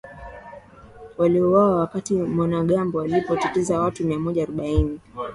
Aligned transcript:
waliouawa 1.17 1.75
wakati 1.75 2.13
wanamgambo 2.15 2.97
walipoteza 2.97 3.79
watu 3.79 4.05
miamoja 4.05 4.43
arobaini 4.43 4.99